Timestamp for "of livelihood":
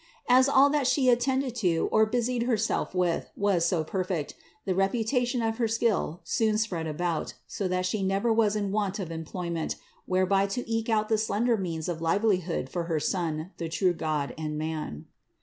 11.87-12.67